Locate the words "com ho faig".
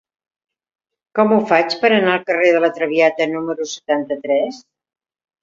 1.19-1.75